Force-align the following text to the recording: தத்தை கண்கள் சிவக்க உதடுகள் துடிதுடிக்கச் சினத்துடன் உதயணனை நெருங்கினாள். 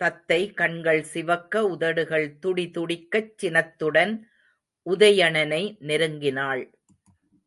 தத்தை 0.00 0.38
கண்கள் 0.52 1.02
சிவக்க 1.02 1.64
உதடுகள் 1.66 2.26
துடிதுடிக்கச் 2.42 3.32
சினத்துடன் 3.36 4.14
உதயணனை 4.86 5.62
நெருங்கினாள். 5.80 6.64